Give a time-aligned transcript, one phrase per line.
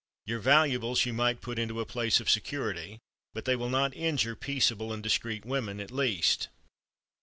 [0.25, 2.97] Your valuables you might put into a place of security,
[3.35, 6.47] but they will not injure peaceable and discreet women at least."